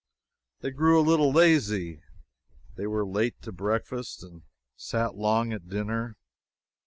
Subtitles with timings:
[0.61, 2.01] They grew a little lazy.
[2.75, 4.41] They were late to breakfast and
[4.75, 6.15] sat long at dinner.